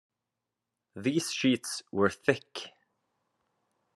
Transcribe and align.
These 0.95 1.31
sheets 1.31 1.83
were 1.91 2.09
thick. 2.09 2.71